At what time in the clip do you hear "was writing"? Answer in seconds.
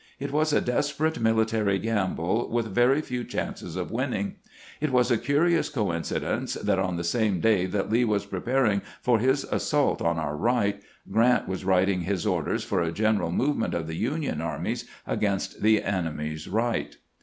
11.47-12.01